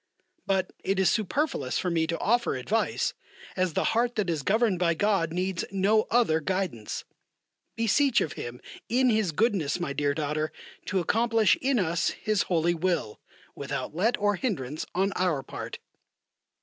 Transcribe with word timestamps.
But 0.47 0.73
it 0.83 0.97
is 0.99 1.11
superfluous 1.11 1.77
for 1.77 1.91
me 1.91 2.07
to 2.07 2.17
offer 2.17 2.55
advice, 2.55 3.13
as 3.55 3.73
the 3.73 3.83
heart 3.93 4.15
that 4.15 4.31
is 4.31 4.41
governed 4.41 4.79
by 4.79 4.95
God 4.95 5.31
needs 5.31 5.63
no 5.69 6.07
other 6.09 6.39
guidance. 6.39 7.03
Beseech 7.75 8.19
of 8.19 8.33
Him 8.33 8.61
in 8.89 9.11
His 9.11 9.31
goodness, 9.31 9.79
my 9.79 9.93
dear 9.93 10.15
daughter, 10.15 10.51
to 10.87 10.99
accomplish 10.99 11.55
in 11.61 11.77
us 11.77 12.09
His 12.09 12.41
holy 12.49 12.73
will, 12.73 13.19
without 13.53 13.93
let 13.95 14.17
or 14.17 14.37
hindrance 14.37 14.87
on 14.95 15.11
our 15.13 15.43
part. 15.43 15.77